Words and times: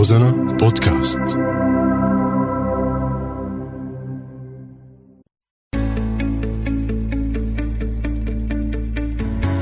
روزانا 0.00 0.30
بودكاست. 0.30 1.20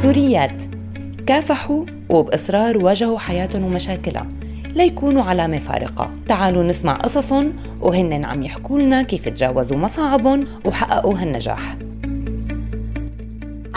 سوريات. 0.03 0.63
كافحوا 1.27 1.85
وبإصرار 2.09 2.85
واجهوا 2.85 3.19
حياتهم 3.19 3.65
ومشاكلها. 3.65 4.27
ليكونوا 4.75 5.23
علامة 5.23 5.59
فارقة. 5.59 6.11
تعالوا 6.29 6.63
نسمع 6.63 6.97
قصصهم 6.97 7.53
وهن 7.81 8.25
عم 8.25 8.43
يحكوا 8.43 8.79
لنا 8.79 9.03
كيف 9.03 9.29
تجاوزوا 9.29 9.79
مصاعبهم 9.79 10.45
وحققوا 10.65 11.19
هالنجاح. 11.19 11.77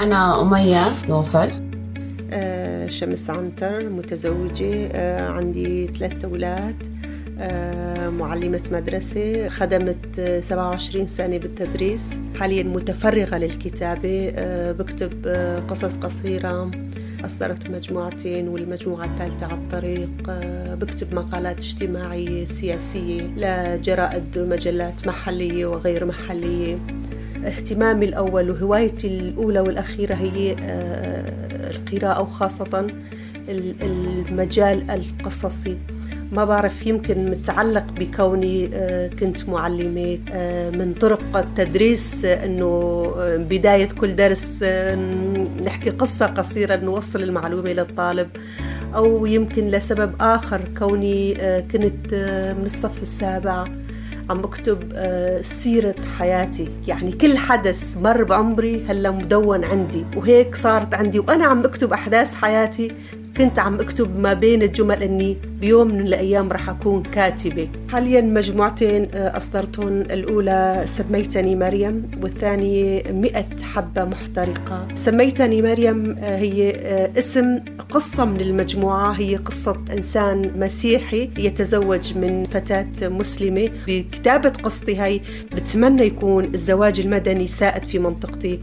أنا 0.04 0.42
أمية 0.42 0.84
نوفل. 1.10 1.71
شمس 2.92 3.30
عنتر 3.30 3.90
متزوجة 3.90 4.90
آه، 4.94 5.30
عندي 5.30 5.88
ثلاثة 5.88 6.28
أولاد 6.28 6.76
آه، 7.40 8.10
معلمة 8.10 8.62
مدرسة 8.72 9.50
خدمت 9.50 10.20
آه، 10.20 10.40
27 10.40 11.08
سنة 11.08 11.38
بالتدريس. 11.38 12.10
حاليا 12.40 12.64
متفرغة 12.64 13.38
للكتابة 13.38 14.34
آه، 14.36 14.72
بكتب 14.72 15.12
آه، 15.28 15.60
قصص 15.60 15.96
قصيرة. 15.96 16.72
أصدرت 17.26 17.70
مجموعتين 17.72 18.48
والمجموعة 18.48 19.06
الثالثة 19.06 19.46
على 19.46 19.54
الطريق. 19.56 20.10
آه، 20.30 20.76
بكتب 20.76 21.14
مقالات 21.14 21.58
اجتماعية 21.58 22.46
سياسية 22.46 23.22
لجرائد 23.22 24.38
ومجلات 24.38 25.08
محلية 25.08 25.66
وغير 25.66 26.06
محلية. 26.06 26.78
اهتمامي 27.46 28.06
الأول 28.06 28.50
وهوايتي 28.52 29.08
الأولى 29.08 29.60
والأخيرة 29.60 30.14
هي 30.16 30.56
آه، 30.64 31.11
القراءة 31.94 32.22
وخاصة 32.22 32.88
ال- 33.50 33.76
المجال 33.82 34.92
القصصي. 34.92 35.78
ما 36.32 36.46
بعرف 36.46 36.88
يمكن 36.88 37.30
متعلق 37.32 37.86
بكوني 38.00 38.70
آه، 38.74 39.08
كنت 39.08 39.50
معلمة 39.50 40.20
آه، 40.34 40.70
من 40.70 40.94
طرق 40.94 41.38
التدريس 41.38 42.26
آه، 42.26 42.46
أنه 42.46 43.04
بداية 43.38 43.86
كل 43.90 44.16
درس 44.16 44.64
نحكي 45.66 45.90
قصة 45.90 46.26
قصيرة 46.26 46.76
نوصل 46.76 47.22
المعلومة 47.24 47.74
للطالب. 47.74 48.30
أو 48.96 49.26
يمكن 49.26 49.68
لسبب 49.68 50.12
آخر 50.22 50.62
كوني 50.80 51.34
كنت 51.62 52.14
من 52.60 52.66
الصف 52.66 53.02
السابع. 53.02 53.66
عم 54.30 54.42
بكتب 54.42 54.92
آه، 54.96 55.42
سيرة 55.42 55.96
حياتي. 56.18 56.70
يعني 56.88 57.12
كل 57.12 57.38
حدث 57.38 57.98
مر 57.98 58.24
بعمري 58.24 58.86
هلا 58.86 59.12
مدون 59.12 59.64
عندي 59.64 60.06
وهيك 60.16 60.56
صارت 60.56 60.94
عندي. 60.94 61.20
وأنا 61.20 61.46
عم 61.46 61.62
بكتب 61.62 61.94
أحداث 61.94 62.36
حياتي 62.36 62.92
كنت 63.38 63.60
عم 63.60 63.80
اكتب 63.80 64.20
ما 64.20 64.34
بين 64.34 64.62
الجمل 64.62 65.04
اني 65.04 65.38
بيوم 65.62 65.88
من 65.88 66.00
الأيام 66.02 66.52
رح 66.52 66.70
اكون 66.70 67.04
كاتبة. 67.04 67.70
حاليا 67.90 68.22
مجموعتين 68.22 69.08
آه، 69.14 69.38
أصدرتهم. 69.38 69.88
الأولى 70.02 70.84
سميتني 70.86 71.56
مريم 71.56 72.12
والثانية 72.22 73.04
مئة 73.12 73.46
حبة 73.62 74.04
محترقة. 74.06 74.88
سميتني 74.96 75.62
مريم 75.62 76.16
آه، 76.20 76.38
هي 76.38 76.72
آه، 76.76 77.20
اسم 77.20 77.60
قصة 77.90 78.26
من 78.26 78.42
المجموعة. 78.42 79.12
هي 79.12 79.36
قصة 79.36 79.78
إنسان 79.98 80.52
مسيحي 80.56 81.30
يتزوج 81.38 82.18
من 82.18 82.46
فتاة 82.54 82.88
مسلمة. 83.02 83.70
بكتابة 83.88 84.50
قصتي 84.50 84.96
هاي 84.96 85.22
بتمنى 85.56 86.04
يكون 86.04 86.44
الزواج 86.54 87.00
المدني 87.00 87.48
سائد 87.48 87.84
في 87.84 88.00
منطقتي. 88.00 88.60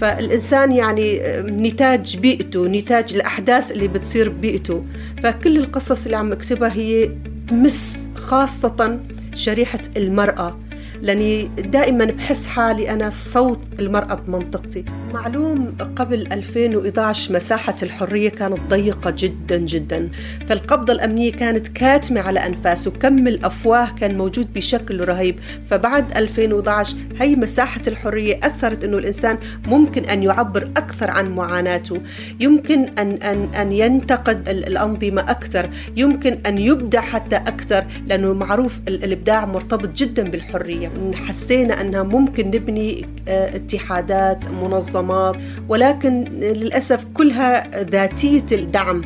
فالإنسان 0.00 0.72
يعني 0.72 1.20
نتاج 1.42 2.16
بيئته 2.16 2.66
نتاج 2.66 3.14
الأحداث 3.14 3.72
اللي 3.72 3.88
بتصير 3.88 4.28
ببيئته 4.28 4.84
فكل 5.22 5.56
القصص 5.56 6.04
اللي 6.04 6.16
عم 6.16 6.32
أكتبها 6.32 6.72
هي 6.72 7.10
تمس 7.48 8.06
خاصة 8.14 9.00
شريحة 9.34 9.80
المرأة. 9.96 10.58
لأني 11.02 11.50
دائما 11.58 12.04
بحس 12.04 12.46
حالي 12.46 12.90
أنا 12.90 13.10
صوت 13.10 13.60
المرأة 13.78 14.14
بمنطقتي. 14.14 14.84
معلوم 15.14 15.74
قبل 15.96 16.26
2011 16.32 17.32
مساحة 17.34 17.76
الحرية 17.82 18.28
كانت 18.28 18.58
ضيقة 18.68 19.10
جدا 19.18 19.56
جدا 19.56 20.08
فالقبضه 20.48 20.92
الامنيه 20.92 21.32
كانت 21.32 21.68
كاتمة 21.68 22.20
على 22.20 22.46
أنفاس 22.46 22.86
وكم 22.86 23.28
الأفواه 23.28 23.88
كان 24.00 24.18
موجود 24.18 24.52
بشكل 24.54 25.00
رهيب. 25.04 25.36
فبعد 25.70 26.16
2011 26.16 26.96
هي 27.20 27.36
مساحة 27.36 27.80
الحرية 27.86 28.40
أثرت 28.42 28.84
إنه 28.84 28.98
الإنسان 28.98 29.38
ممكن 29.66 30.04
أن 30.04 30.22
يعبر 30.22 30.68
أكثر 30.76 31.10
عن 31.10 31.30
معاناته. 31.34 31.98
يمكن 32.40 32.86
ان 32.98 33.12
ان 33.22 33.54
أن 33.54 33.72
ينتقد 33.72 34.48
ال- 34.48 34.66
الأنظمة 34.66 35.30
أكثر. 35.30 35.68
يمكن 35.96 36.38
أن 36.46 36.58
يبدع 36.58 37.00
حتى 37.00 37.36
أكثر 37.36 37.84
لأنه 38.06 38.32
معروف 38.32 38.72
ال- 38.88 39.04
الإبداع 39.04 39.46
مرتبط 39.46 39.88
جدا 39.96 40.22
بالحرية. 40.30 40.89
حسينا 41.14 41.80
أنها 41.80 42.02
ممكن 42.02 42.46
نبني 42.46 43.06
آه، 43.28 43.56
اتحادات 43.56 44.38
منظمات 44.62 45.36
ولكن 45.68 46.24
للأسف 46.24 47.04
كلها 47.14 47.82
ذاتية 47.84 48.44
الدعم. 48.52 49.02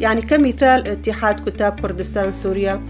يعني 0.00 0.22
كمثال 0.22 0.88
اتحاد 0.88 1.50
كتاب 1.50 1.80
كردستان 1.80 2.32
سوريا. 2.32 2.80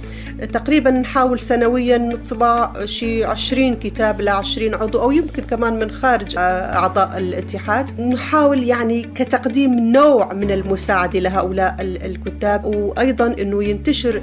تقريبا 0.53 0.91
نحاول 0.91 1.41
سنويا 1.41 1.99
نطبع 1.99 2.85
شي 2.85 3.25
20 3.25 3.75
كتاب 3.77 4.21
ل 4.21 4.29
20 4.29 4.75
عضو 4.75 5.01
أو 5.01 5.11
يمكن 5.11 5.43
كمان 5.43 5.79
من 5.79 5.91
خارج 5.91 6.35
أعضاء 6.39 7.19
الاتحاد. 7.19 8.01
نحاول 8.01 8.63
يعني 8.63 9.03
كتقديم 9.03 9.93
نوع 9.93 10.33
من 10.33 10.51
المساعدة 10.51 11.21
لهؤلاء 11.21 11.77
ال- 11.81 12.03
الكتاب 12.05 12.65
وأيضا 12.65 13.27
إنه 13.41 13.65
ينتشر 13.65 14.23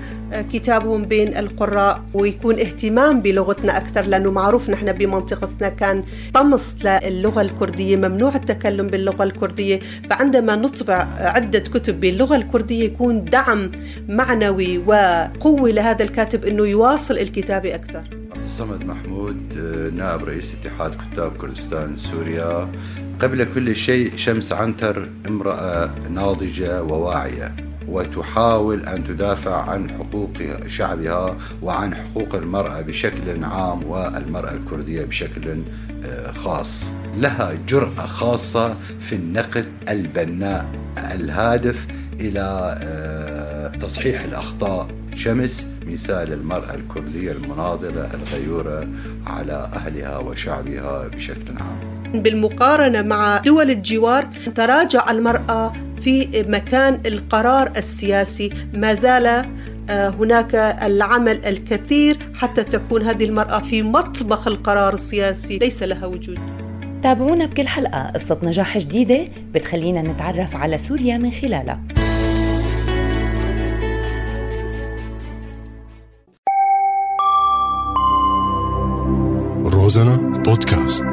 كتابهم 0.54 1.06
بين 1.06 1.38
القراء 1.38 2.02
ويكون 2.14 2.60
اهتمام 2.60 3.22
بلغتنا 3.22 3.78
أكثر 3.78 4.02
لأنه 4.02 4.32
معروف 4.32 4.70
نحن 4.70 4.92
بمنطقتنا 4.92 5.70
كان 5.70 6.04
طمس 6.34 6.76
للغة 6.86 7.42
الكردية 7.42 7.96
ممنوع 7.96 8.36
التكلم 8.36 8.88
باللغة 8.88 9.24
الكردية. 9.24 9.80
فعندما 10.10 10.56
نطبع 10.56 11.08
عدة 11.20 11.60
كتب 11.60 12.00
باللغة 12.00 12.36
الكردية 12.36 12.71
يكون 12.72 13.26
دعم 13.26 13.72
معنوي 14.10 14.78
وقوه 14.78 15.70
لهذا 15.70 16.04
الكاتب 16.04 16.46
إنه 16.46 16.68
يواصل 16.68 17.18
الكتابة 17.18 17.76
أكثر. 17.76 18.04
عبد 18.32 18.44
الصمد 18.46 18.86
محمود 18.86 19.38
آه، 19.58 19.90
نائب 19.90 20.24
رئيس 20.24 20.54
اتحاد 20.62 20.92
كتاب 21.12 21.38
كردستان 21.38 21.98
سوريا. 21.98 22.72
قبل 23.22 23.48
كل 23.56 23.76
شيء 23.76 24.12
شمس 24.16 24.52
عنتر 24.54 25.10
امرأة 25.28 25.90
ناضجة 26.10 26.84
وواعية 26.84 27.56
وتحاول 27.88 28.86
أن 28.86 29.04
تدافع 29.04 29.70
عن 29.70 29.90
حقوق 29.90 30.34
شعبها 30.68 31.38
وعن 31.62 31.96
حقوق 31.96 32.36
المرأة 32.36 32.82
بشكل 32.82 33.44
عام 33.44 33.84
والمرأة 33.84 34.52
الكردية 34.52 35.06
بشكل 35.06 35.62
آه، 36.06 36.32
خاص. 36.32 36.92
لها 37.18 37.54
جرأة 37.68 38.06
خاصة 38.06 38.76
في 39.00 39.16
النقد 39.16 39.66
البناء 39.90 40.66
الهادف 40.98 41.88
إلى 42.22 42.78
آه، 42.84 43.68
تصحيح 43.78 44.24
الأخطاء. 44.24 44.88
شمس 45.16 45.70
مثال 45.88 46.34
المرأة 46.34 46.76
الكردية 46.76 47.32
المناضلة 47.32 48.10
الغيورة 48.14 48.88
على 49.28 49.70
أهلها 49.74 50.18
وشعبها 50.18 51.08
بشكل 51.08 51.54
عام. 51.60 52.22
بالمقارنة 52.22 53.02
مع 53.02 53.38
دول 53.38 53.72
الجوار 53.72 54.28
تراجع 54.56 55.12
المرأة 55.12 55.74
في 56.02 56.46
مكان 56.48 57.00
القرار 57.06 57.72
السياسي. 57.78 58.50
ما 58.74 58.94
زال 58.94 59.46
آه، 59.90 60.10
هناك 60.10 60.56
العمل 60.84 61.46
الكثير 61.46 62.18
حتى 62.34 62.64
تكون 62.64 63.02
هذه 63.02 63.26
المرأة 63.26 63.60
في 63.60 63.84
مطبخ 63.84 64.48
القرار 64.48 64.94
السياسي. 64.94 65.58
ليس 65.58 65.84
لها 65.84 66.06
وجود. 66.06 66.40
تابعونا 67.04 67.46
بكل 67.46 67.68
حلقة. 67.68 68.12
قصة 68.12 68.38
نجاح 68.44 68.78
جديدة 68.78 69.26
بتخلينا 69.54 70.02
نتعرف 70.02 70.56
على 70.56 70.78
سوريا 70.78 71.18
من 71.18 71.32
خلالها. 71.32 71.82
روزانا 79.92 80.18
بودكاست 80.18 81.06